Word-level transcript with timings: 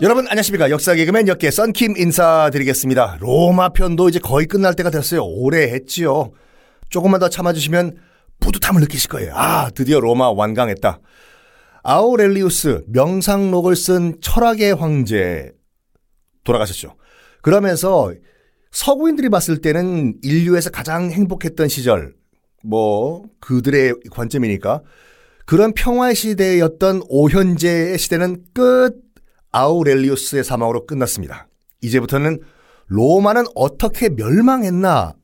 여러분 0.00 0.26
안녕하십니까. 0.26 0.70
역사 0.70 0.94
개그맨 0.94 1.28
역계 1.28 1.52
썬킴 1.52 1.96
인사드리겠습니다. 1.96 3.18
로마 3.20 3.68
편도 3.68 4.08
이제 4.08 4.18
거의 4.18 4.46
끝날 4.46 4.74
때가 4.74 4.90
됐어요. 4.90 5.24
오래 5.24 5.70
했지요. 5.70 6.32
조금만 6.90 7.20
더 7.20 7.28
참아주시면 7.28 7.96
뿌듯함을 8.40 8.80
느끼실 8.82 9.08
거예요. 9.08 9.32
아 9.36 9.70
드디어 9.70 10.00
로마 10.00 10.30
완강했다. 10.30 10.98
아우렐리우스 11.84 12.82
명상록을 12.88 13.76
쓴 13.76 14.16
철학의 14.20 14.74
황제 14.74 15.52
돌아가셨죠. 16.42 16.96
그러면서 17.40 18.12
서구인들이 18.72 19.28
봤을 19.28 19.58
때는 19.58 20.16
인류에서 20.22 20.70
가장 20.70 21.12
행복했던 21.12 21.68
시절 21.68 22.14
뭐 22.64 23.22
그들의 23.40 23.94
관점이니까 24.10 24.82
그런 25.46 25.72
평화의 25.72 26.16
시대였던 26.16 27.02
오현재의 27.08 27.96
시대는 27.98 28.44
끝 28.52 29.03
아우렐리우스의 29.54 30.42
사망으로 30.42 30.84
끝났습니다. 30.84 31.46
이제부터는 31.80 32.40
로마는 32.86 33.44
어떻게 33.54 34.08
멸망했나? 34.08 35.14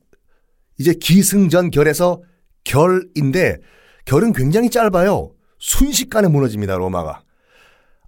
이제 0.79 0.93
기승전 0.93 1.69
결에서 1.69 2.21
결인데 2.63 3.57
결은 4.05 4.31
굉장히 4.31 4.69
짧아요. 4.69 5.33
순식간에 5.59 6.29
무너집니다. 6.29 6.77
로마가. 6.77 7.23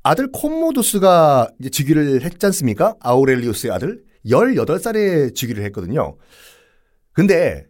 아들 0.01 0.31
콤모두스가 0.31 1.49
이제 1.59 1.69
즉위를 1.69 2.21
했지 2.21 2.45
않습니까? 2.45 2.95
아우렐리우스의 3.01 3.73
아들 3.73 4.03
18살에 4.25 5.35
즉위를 5.35 5.63
했거든요. 5.65 6.15
근데 7.11 7.65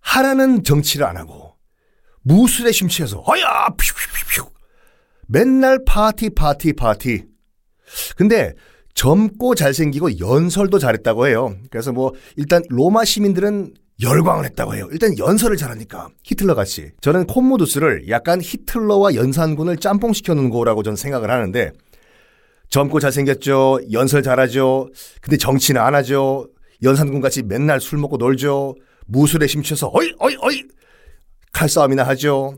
하라는 0.00 0.62
정치를 0.62 1.06
안 1.06 1.16
하고 1.16 1.56
무술에 2.22 2.70
심취해서 2.70 3.20
허야 3.22 3.68
퓨퓨퓨퓨 3.68 4.50
맨날 5.26 5.78
파티 5.86 6.30
파티 6.30 6.74
파티 6.74 7.33
근데 8.16 8.54
젊고 8.94 9.54
잘생기고 9.54 10.18
연설도 10.18 10.78
잘했다고 10.78 11.26
해요. 11.26 11.54
그래서 11.70 11.92
뭐 11.92 12.12
일단 12.36 12.62
로마 12.68 13.04
시민들은 13.04 13.74
열광을 14.02 14.44
했다고 14.44 14.74
해요. 14.74 14.88
일단 14.92 15.16
연설을 15.18 15.56
잘하니까 15.56 16.08
히틀러 16.24 16.54
같이. 16.54 16.90
저는 17.00 17.26
콤모두스를 17.26 18.08
약간 18.08 18.40
히틀러와 18.40 19.14
연산군을 19.14 19.76
짬뽕 19.76 20.12
시켜 20.12 20.34
놓은 20.34 20.50
거라고 20.50 20.82
저는 20.82 20.96
생각을 20.96 21.30
하는데 21.30 21.72
젊고 22.70 22.98
잘생겼죠. 22.98 23.80
연설 23.92 24.22
잘하죠. 24.22 24.88
근데 25.20 25.36
정치는 25.36 25.80
안 25.80 25.94
하죠. 25.94 26.48
연산군 26.82 27.20
같이 27.20 27.42
맨날 27.42 27.80
술 27.80 27.98
먹고 27.98 28.16
놀죠. 28.16 28.74
무술에 29.06 29.46
심취해서 29.46 29.90
어이 29.92 30.12
어이 30.18 30.36
어이 30.40 30.62
칼싸움이나 31.52 32.02
하죠. 32.04 32.56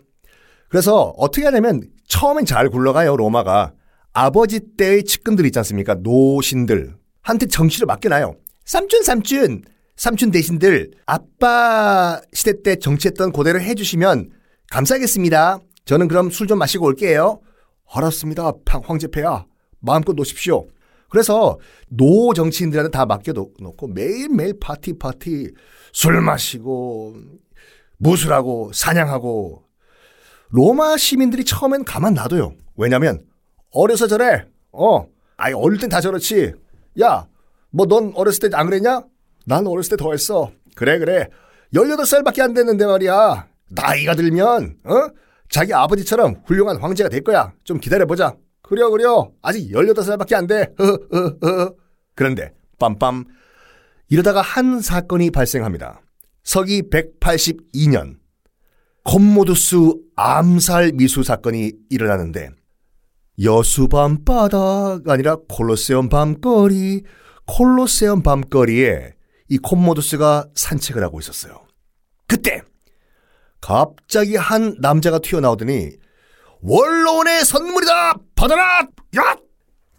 그래서 0.69 1.15
어떻게 1.17 1.45
하냐면 1.45 1.83
처음엔 2.09 2.47
잘 2.47 2.71
굴러가요 2.71 3.17
로마가. 3.17 3.73
아버지 4.19 4.61
때의 4.78 5.05
측근들 5.05 5.45
있지 5.45 5.59
않습니까? 5.59 5.95
노신들. 5.97 6.97
한테 7.20 7.45
정치를 7.45 7.84
맡겨놔요. 7.84 8.34
삼촌, 8.64 9.03
삼촌. 9.03 9.62
삼촌 9.95 10.31
대신들 10.31 10.92
아빠 11.05 12.22
시대 12.33 12.62
때 12.62 12.77
정치했던 12.77 13.33
고대로 13.33 13.61
해주시면 13.61 14.31
감사하겠습니다. 14.70 15.59
저는 15.84 16.09
그럼 16.09 16.31
술 16.31 16.47
좀 16.47 16.59
마시고 16.59 16.87
올게요. 16.87 17.41
알았습니다. 17.92 18.53
황제 18.85 19.17
폐하. 19.17 19.45
마음껏 19.81 20.14
노십시오. 20.14 20.67
그래서 21.11 21.59
노 21.91 22.33
정치인들한테 22.33 22.91
다 22.91 23.05
맡겨놓고 23.05 23.89
매일매일 23.89 24.55
파티 24.59 24.94
파티 24.98 25.50
술 25.92 26.22
마시고 26.22 27.17
무술하고 27.98 28.70
사냥하고 28.72 29.62
로마 30.48 30.97
시민들이 30.97 31.44
처음엔 31.44 31.84
가만 31.84 32.14
놔둬요. 32.14 32.55
왜냐면 32.77 33.22
어려서 33.77 34.07
저래. 34.07 34.47
어. 34.73 35.07
아이, 35.37 35.53
어릴 35.53 35.79
땐 35.79 35.91
다 35.91 36.01
저렇지. 36.01 36.53
야, 37.01 37.27
뭐 37.71 37.87
넌 37.87 38.13
어렸을 38.15 38.49
때 38.51 38.56
안 38.56 38.67
그랬냐? 38.67 39.03
난 39.45 39.67
어렸을 39.67 39.91
때 39.91 40.03
더 40.03 40.12
했어. 40.12 40.50
그래, 40.75 40.99
그래. 40.99 41.28
18살밖에 41.75 42.41
안 42.41 42.55
됐는데 42.55 42.87
말이야. 42.87 43.49
나이가 43.71 44.15
들면, 44.15 44.78
어? 44.84 45.09
자기 45.50 45.75
아버지처럼 45.75 46.43
훌륭한 46.47 46.77
황제가 46.78 47.09
될 47.11 47.23
거야. 47.23 47.53
좀 47.65 47.78
기다려보자. 47.78 48.37
그려, 48.62 48.89
그려. 48.91 49.31
아직 49.43 49.71
18살밖에 49.71 50.34
안 50.34 50.47
돼. 50.47 50.73
그런데, 52.15 52.53
빰빰. 52.79 53.27
이러다가 54.09 54.41
한 54.41 54.81
사건이 54.81 55.31
발생합니다. 55.31 56.00
서기 56.45 56.83
182년. 56.91 58.17
콤모두스 59.05 59.77
암살 60.17 60.93
미수 60.95 61.23
사건이 61.23 61.73
일어나는데, 61.91 62.50
여수 63.43 63.89
밤바다가 63.89 65.13
아니라 65.13 65.37
콜로세움 65.49 66.09
밤거리, 66.09 67.03
콜로세움 67.47 68.23
밤거리에 68.23 69.15
이 69.49 69.59
콤모두스가 69.59 70.49
산책을 70.55 71.03
하고 71.03 71.21
있었어요. 71.21 71.67
그때 72.27 72.63
갑자기 73.61 74.37
한 74.37 74.77
남자가 74.81 75.19
튀어나오더니 75.19 75.91
원로원의 76.63 77.45
선물이다! 77.45 78.15
받아라! 78.35 78.81
야! 79.17 79.37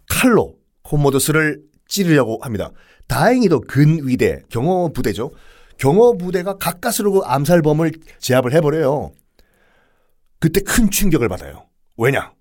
칼로 0.08 0.56
콤모두스를 0.82 1.62
찌르려고 1.86 2.38
합니다. 2.42 2.72
다행히도 3.06 3.62
근위대, 3.62 4.42
경호 4.50 4.92
부대죠. 4.92 5.30
경호 5.78 6.18
부대가 6.18 6.58
가까스로 6.58 7.12
그 7.12 7.20
암살범을 7.20 7.92
제압을 8.18 8.52
해버려요. 8.52 9.12
그때 10.40 10.60
큰 10.60 10.90
충격을 10.90 11.28
받아요. 11.28 11.66
왜냐? 11.96 12.32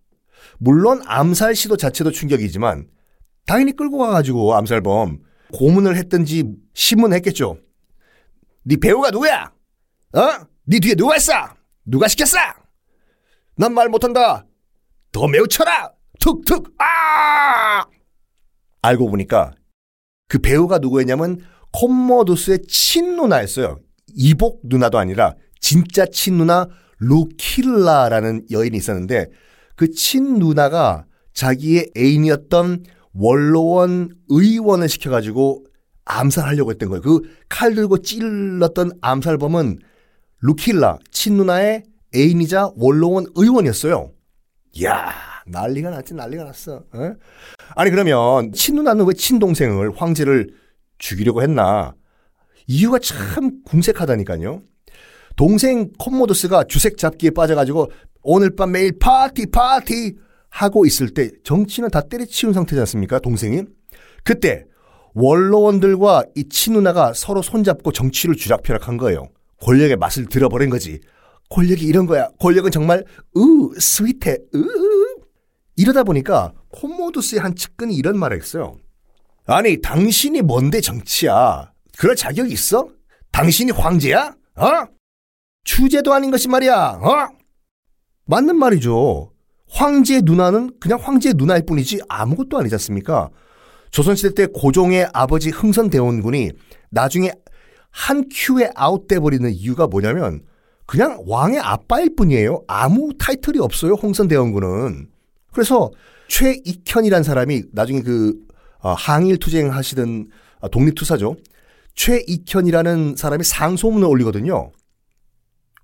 물론 0.59 1.01
암살 1.05 1.55
시도 1.55 1.77
자체도 1.77 2.11
충격이지만 2.11 2.87
당연히 3.45 3.75
끌고 3.75 3.97
가가지고 3.99 4.55
암살범 4.55 5.19
고문을 5.53 5.95
했든지 5.97 6.45
신문했겠죠. 6.73 7.57
네 8.63 8.75
배우가 8.77 9.11
누구야? 9.11 9.51
어? 10.13 10.21
네 10.65 10.79
뒤에 10.79 10.95
누가 10.95 11.15
있어? 11.15 11.33
누가 11.85 12.07
시켰어? 12.07 12.37
난 13.55 13.73
말 13.73 13.89
못한다. 13.89 14.45
더 15.11 15.27
매우 15.27 15.47
쳐라. 15.47 15.91
툭툭. 16.19 16.73
아! 16.79 17.85
알고 18.81 19.09
보니까 19.09 19.53
그 20.27 20.39
배우가 20.39 20.79
누구였냐면 20.79 21.39
콤모두스의 21.71 22.63
친누나였어요. 22.67 23.79
이복 24.15 24.61
누나도 24.65 24.97
아니라 24.99 25.35
진짜 25.61 26.05
친누나 26.05 26.67
루킬라라는 26.99 28.47
여인이 28.51 28.75
있었는데 28.77 29.27
그 29.77 29.91
친누나가 29.91 31.05
자기의 31.33 31.91
애인이었던 31.95 32.83
원로원 33.13 34.09
의원을 34.27 34.89
시켜가지고 34.89 35.65
암살하려고 36.05 36.71
했던 36.71 36.89
거예요. 36.89 37.01
그 37.01 37.21
칼 37.49 37.73
들고 37.75 37.99
찔렀던 38.01 38.91
암살범은 39.01 39.79
루킬라 40.41 40.97
친누나의 41.11 41.83
애인이자 42.15 42.71
원로원 42.75 43.25
의원이었어요. 43.35 44.11
이야 44.73 45.11
난리가 45.47 45.89
났지 45.89 46.13
난리가 46.13 46.43
났어. 46.43 46.83
어? 46.93 47.15
아니 47.75 47.89
그러면 47.89 48.51
친누나는 48.51 49.05
왜 49.05 49.13
친동생을 49.13 49.91
황제를 49.95 50.49
죽이려고 50.97 51.41
했나? 51.41 51.95
이유가 52.67 52.99
참 52.99 53.63
궁색하다니까요. 53.63 54.61
동생 55.37 55.91
콤모도스가 55.97 56.65
주색 56.65 56.97
잡기에 56.97 57.29
빠져가지고 57.29 57.91
오늘 58.29 58.53
밤 58.53 58.73
매일 58.73 58.91
파티 58.99 59.45
파티 59.45 60.17
하고 60.49 60.85
있을 60.85 61.11
때 61.13 61.31
정치는 61.45 61.89
다 61.89 62.01
때려치운 62.01 62.51
상태지 62.51 62.77
않습니까? 62.81 63.19
동생이. 63.19 63.63
그때 64.25 64.65
원로원들과 65.13 66.25
이 66.35 66.49
친누나가 66.49 67.13
서로 67.13 67.41
손잡고 67.41 67.93
정치를 67.93 68.35
쥐락펴락한 68.35 68.97
거예요. 68.97 69.29
권력의 69.61 69.95
맛을 69.95 70.25
들어버린 70.25 70.69
거지. 70.69 70.99
권력이 71.49 71.85
이런 71.85 72.05
거야. 72.05 72.27
권력은 72.41 72.69
정말 72.71 73.05
으 73.37 73.79
스윗해. 73.79 74.33
으 74.53 74.63
이러다 75.77 76.03
보니까 76.03 76.51
콤모두스의 76.73 77.39
한 77.39 77.55
측근이 77.55 77.95
이런 77.95 78.19
말을 78.19 78.41
했어요. 78.41 78.75
아니 79.45 79.79
당신이 79.79 80.41
뭔데 80.41 80.81
정치야? 80.81 81.71
그럴 81.97 82.17
자격이 82.17 82.51
있어? 82.51 82.89
당신이 83.31 83.71
황제야? 83.71 84.35
어? 84.57 84.85
추제도 85.63 86.13
아닌 86.13 86.29
것이 86.29 86.49
말이야. 86.49 86.99
어? 87.01 87.36
맞는 88.27 88.57
말이죠. 88.57 89.31
황제 89.69 90.21
누나는 90.23 90.71
그냥 90.79 90.99
황제 91.01 91.33
누나일 91.35 91.65
뿐이지 91.65 92.01
아무것도 92.07 92.57
아니지 92.57 92.75
않습니까? 92.75 93.29
조선시대 93.91 94.33
때 94.33 94.47
고종의 94.53 95.09
아버지 95.13 95.49
흥선대원군이 95.49 96.51
나중에 96.89 97.31
한 97.89 98.27
큐에 98.31 98.69
아웃돼 98.75 99.19
버리는 99.19 99.49
이유가 99.51 99.87
뭐냐면 99.87 100.41
그냥 100.85 101.21
왕의 101.25 101.59
아빠일 101.59 102.15
뿐이에요. 102.15 102.63
아무 102.67 103.11
타이틀이 103.17 103.59
없어요. 103.59 103.93
홍선대원군은. 103.93 105.09
그래서 105.51 105.91
최익현이란 106.29 107.23
사람이 107.23 107.63
나중에 107.71 108.01
그 108.01 108.33
어, 108.79 108.93
항일 108.93 109.37
투쟁 109.37 109.73
하시던 109.73 110.29
아, 110.61 110.67
독립투사죠. 110.67 111.35
최익현이라는 111.95 113.15
사람이 113.17 113.43
상소문을 113.43 114.07
올리거든요. 114.07 114.71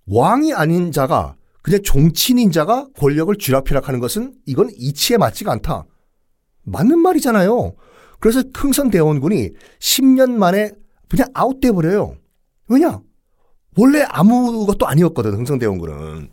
왕이 0.07 0.54
아닌 0.54 0.92
자가 0.92 1.36
그냥 1.63 1.81
종친인 1.81 2.51
자가 2.51 2.89
권력을 2.98 3.33
쥐락펴락하는 3.36 4.00
것은 4.00 4.36
이건 4.45 4.69
이치에 4.75 5.18
맞지가 5.18 5.51
않다. 5.54 5.86
맞는 6.63 7.00
말이잖아요. 7.00 7.74
그래서 8.19 8.44
흥선대원군이 8.54 9.51
10년 9.80 10.31
만에 10.31 10.71
그냥 11.10 11.30
아웃돼 11.33 11.71
버려요. 11.71 12.15
왜냐? 12.68 13.01
원래 13.77 14.01
아무것도 14.01 14.86
아니었거든, 14.86 15.33
흥선대원군은. 15.33 16.30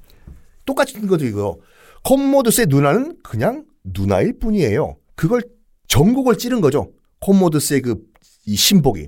똑같은 0.67 1.07
거죠, 1.07 1.25
이거. 1.25 1.59
콤모드스의 2.05 2.67
누나는 2.69 3.19
그냥 3.23 3.65
누나일 3.85 4.39
뿐이에요. 4.39 4.97
그걸 5.15 5.43
전국을 5.87 6.39
찌른 6.39 6.61
거죠. 6.61 6.93
콤모드스의 7.21 7.83
그, 7.83 8.03
이 8.47 8.57
신복이. 8.57 9.07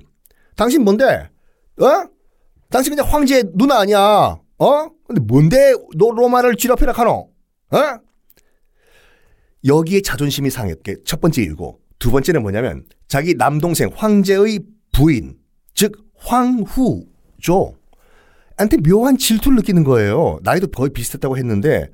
당신 0.55 0.83
뭔데? 0.83 1.29
어? 1.79 2.07
당신 2.69 2.95
그냥 2.95 3.11
황제 3.11 3.43
누나 3.53 3.79
아니야. 3.79 4.39
어? 4.59 4.89
근데 5.07 5.21
뭔데 5.21 5.73
너 5.97 6.11
로마를 6.11 6.55
쥐럽히라 6.55 6.93
카노? 6.93 7.29
어? 7.71 7.77
여기에 9.65 10.01
자존심이 10.01 10.49
상했게 10.49 10.97
첫 11.05 11.21
번째 11.21 11.41
이유고 11.43 11.79
두 11.99 12.11
번째는 12.11 12.41
뭐냐면 12.41 12.85
자기 13.07 13.35
남동생 13.35 13.89
황제의 13.93 14.59
부인 14.91 15.37
즉 15.73 15.93
황후죠. 16.17 17.75
한테 18.57 18.77
묘한 18.77 19.17
질투를 19.17 19.57
느끼는 19.57 19.83
거예요. 19.83 20.39
나이도 20.43 20.67
거의 20.67 20.91
비슷했다고 20.91 21.37
했는데 21.37 21.89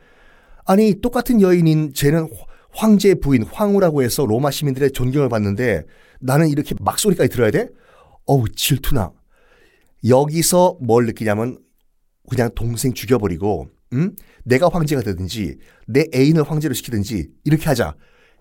아니 0.65 0.99
똑같은 1.01 1.41
여인인 1.41 1.93
쟤는 1.93 2.27
황제 2.71 3.15
부인 3.15 3.43
황후라고 3.43 4.03
해서 4.03 4.25
로마 4.25 4.51
시민들의 4.51 4.91
존경을 4.91 5.29
받는데 5.29 5.83
나는 6.19 6.49
이렇게 6.49 6.75
막소리까지 6.79 7.29
들어야 7.29 7.51
돼? 7.51 7.69
어우 8.25 8.49
질투나. 8.49 9.11
여기서 10.07 10.77
뭘 10.81 11.05
느끼냐면 11.05 11.59
그냥 12.29 12.49
동생 12.55 12.93
죽여버리고 12.93 13.69
음? 13.93 14.15
내가 14.43 14.69
황제가 14.71 15.01
되든지 15.01 15.57
내 15.87 16.05
애인을 16.13 16.43
황제로 16.43 16.73
시키든지 16.73 17.29
이렇게 17.43 17.65
하자 17.65 17.95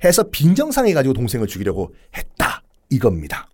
해서 0.04 0.24
빈정상해가지고 0.30 1.14
동생을 1.14 1.46
죽이려고 1.46 1.94
했다 2.16 2.62
이겁니다. 2.90 3.48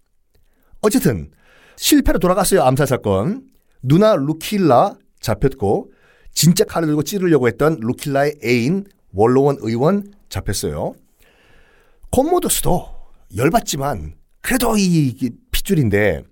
어쨌든 0.81 1.31
실패로 1.77 2.19
돌아갔어요 2.19 2.63
암살 2.63 2.87
사건. 2.87 3.47
누나 3.83 4.17
루킬라 4.17 4.97
잡혔고 5.21 5.93
진짜 6.33 6.65
칼을 6.65 6.87
들고 6.87 7.03
찌르려고 7.03 7.49
했던 7.49 7.79
루킬라의 7.81 8.37
애인 8.45 8.87
원로원 9.13 9.57
의원 9.61 10.05
잡혔어요. 10.29 10.95
콤모도스도 12.11 12.89
열받지만 13.37 14.15
그래도 14.41 14.77
이 14.77 15.31
핏줄인데 15.51 16.23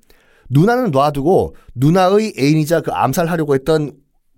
누나는 0.52 0.90
놔두고 0.90 1.56
누나의 1.75 2.34
애인이자 2.38 2.82
그 2.82 2.93
암살하려고 2.93 3.54
했던 3.54 3.93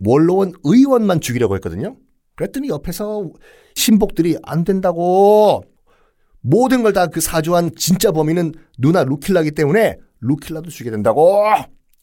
원로원 0.05 0.52
의원만 0.62 1.20
죽이려고 1.20 1.55
했거든요. 1.56 1.96
그랬더니 2.37 2.69
옆에서 2.69 3.31
신복들이 3.75 4.38
안 4.43 4.64
된다고 4.64 5.64
모든 6.40 6.82
걸 6.82 6.93
다 6.93 7.06
그 7.06 7.20
사주한 7.20 7.72
진짜 7.76 8.12
범인은 8.12 8.55
누나 8.78 9.02
루킬라기 9.05 9.52
때문에 9.52 9.96
루킬라도 10.20 10.70
죽여야 10.70 10.93
된다고. 10.93 11.43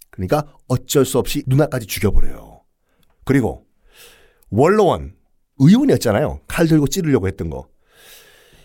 그러니까 0.09 0.45
어쩔 0.67 1.05
수 1.05 1.17
없이 1.17 1.43
누나까지 1.47 1.85
죽여버려요. 1.87 2.61
그리고 3.23 3.65
원로원 4.49 5.13
의원이었잖아요. 5.59 6.41
칼 6.47 6.67
들고 6.67 6.87
찌르려고 6.87 7.27
했던 7.27 7.49
거. 7.49 7.67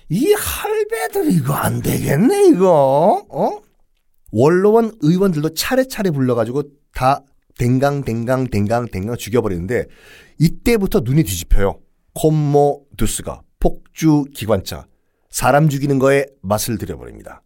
이 0.08 0.32
할배들 0.32 1.32
이거 1.32 1.52
안 1.52 1.82
되겠네 1.82 2.48
이거. 2.48 3.24
어? 3.28 3.55
원로원 4.32 4.92
의원들도 5.00 5.54
차례차례 5.54 6.10
불러가지고 6.10 6.64
다 6.92 7.22
댕강 7.58 8.04
댕강 8.04 8.48
댕강 8.48 8.88
댕강 8.88 9.16
죽여버리는데 9.16 9.86
이때부터 10.38 11.00
눈이 11.00 11.24
뒤집혀요. 11.24 11.80
콤모 12.14 12.86
두스가 12.96 13.42
폭주 13.60 14.24
기관차 14.34 14.86
사람 15.30 15.68
죽이는 15.68 15.98
거에 15.98 16.26
맛을 16.42 16.78
들여버립니다. 16.78 17.42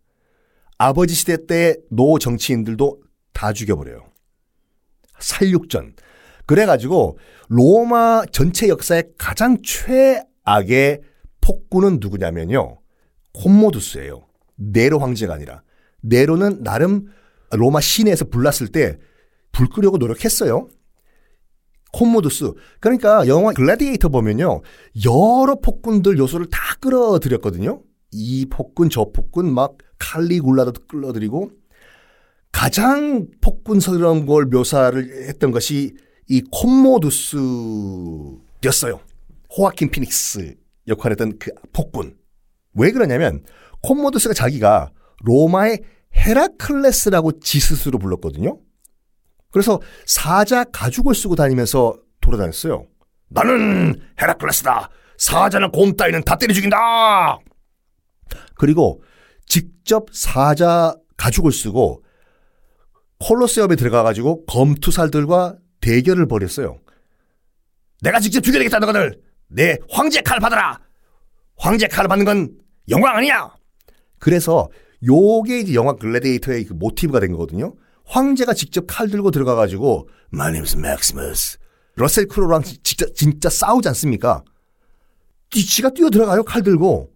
아버지 0.79 1.15
시대 1.15 1.47
때의 1.47 1.79
노 1.91 2.19
정치인들도 2.19 3.03
다 3.33 3.53
죽여버려요. 3.53 4.05
살육전. 5.19 5.95
그래가지고 6.47 7.19
로마 7.49 8.25
전체 8.33 8.69
역사의 8.69 9.11
가장 9.19 9.59
최악의 9.63 11.03
폭군은 11.41 11.99
누구냐면요. 12.01 12.79
콤모두스예요. 13.35 14.27
네로 14.57 14.99
황제가 14.99 15.35
아니라. 15.35 15.63
네로는 16.03 16.63
나름 16.63 17.07
로마 17.53 17.81
시내에서 17.81 18.27
불났을 18.27 18.69
때 18.69 18.99
불 19.53 19.69
끄려고 19.69 19.99
노력했어요. 19.99 20.69
콤모두스. 21.93 22.53
그러니까 22.79 23.27
영화 23.27 23.53
글래디에이터 23.53 24.09
보면요. 24.09 24.63
여러 25.05 25.57
폭군들 25.57 26.19
요소를 26.19 26.47
다 26.51 26.59
끌어들였거든요. 26.81 27.83
이 28.13 28.47
폭군, 28.47 28.91
저 28.91 29.07
폭군, 29.13 29.53
막 29.53 29.77
칼리굴라도 29.99 30.73
끌어들이고 30.89 31.51
가장 32.53 33.27
폭군스러운 33.41 34.27
걸 34.27 34.47
묘사를 34.47 35.29
했던 35.29 35.51
것이 35.51 35.97
이 36.29 36.43
콤모두스였어요. 36.51 39.01
호아킨 39.57 39.91
피닉스 39.91 40.55
역할했던 40.89 41.39
그 41.39 41.51
폭군. 41.73 42.17
왜 42.75 42.93
그러냐면 42.93 43.43
콤모두스가 43.83 44.35
자기가 44.35 44.93
로마의 45.21 45.81
헤라클레스라고 46.17 47.41
지 47.41 47.61
스스로 47.61 47.99
불렀거든요. 47.99 48.59
그래서 49.51 49.81
사자 50.07 50.65
가죽을 50.65 51.15
쓰고 51.15 51.35
다니면서 51.37 51.97
돌아다녔어요. 52.21 52.87
나는 53.29 54.01
헤라클레스다. 54.21 54.91
사자는 55.19 55.71
곰 55.71 55.97
따위는 55.97 56.25
다 56.25 56.37
때려 56.37 56.53
죽인다. 56.55 57.39
그리고 58.55 59.03
직접 59.47 60.07
사자 60.13 60.95
가죽을 61.17 61.53
쓰고 61.53 62.03
콜로세움에 63.19 63.77
들어가가지고 63.77 64.47
검투살들과 64.47 65.57
대결을 65.81 66.27
벌였어요. 66.27 66.79
내가 68.03 68.19
직접 68.21 68.41
죽여야겠다 68.41 68.79
너희들. 68.79 69.21
내 69.49 69.77
황제 69.91 70.21
칼 70.23 70.41
받아라. 70.41 70.81
황제 71.57 71.87
칼을 71.87 72.09
받는 72.09 72.25
건 72.25 72.51
영광 72.89 73.17
아니야. 73.17 73.55
그래서 74.19 74.69
요게 75.07 75.61
이제 75.61 75.75
영화 75.75 75.95
글래디에이터의 75.95 76.65
그 76.65 76.75
모티브가 76.75 77.21
된 77.21 77.33
거거든요. 77.33 77.75
황제가 78.05 78.55
직접 78.55 78.85
칼 78.87 79.09
들고 79.09 79.31
들어가가지고 79.31 80.09
My 80.33 80.49
name 80.49 80.65
is 80.65 80.77
Maximus. 80.77 81.59
러셀 81.97 82.27
크로랑 82.27 82.63
진짜 82.63 83.07
진짜 83.15 83.49
싸우지 83.49 83.89
않습니까? 83.89 84.45
지가 85.51 85.91
뛰어 85.91 86.11
들어가요 86.11 86.43
칼 86.43 86.63
들고. 86.63 87.11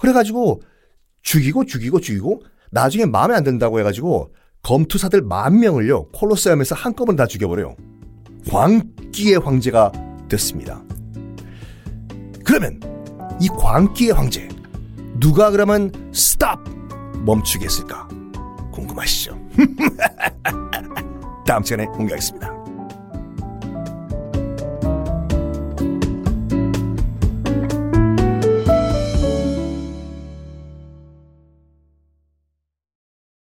그래가지고 0.00 0.62
죽이고 1.22 1.64
죽이고 1.64 2.00
죽이고 2.00 2.42
나중에 2.70 3.06
마음에 3.06 3.34
안 3.34 3.44
든다고 3.44 3.78
해가지고 3.78 4.34
검투사들 4.62 5.22
만 5.22 5.60
명을요 5.60 6.08
콜로세움에서 6.08 6.74
한꺼번에 6.74 7.16
다 7.16 7.26
죽여버려요. 7.26 7.76
광기의 8.48 9.38
황제가 9.38 9.92
됐습니다. 10.28 10.82
그러면 12.44 12.80
이 13.40 13.48
광기의 13.48 14.12
황제 14.12 14.48
누가 15.18 15.50
그러면 15.50 15.90
스탑 16.12 16.60
멈추겠을까 17.24 18.08
궁금하시죠? 18.72 19.38
다음 21.46 21.62
시간에 21.62 21.86
공개하겠습니다. 21.86 22.63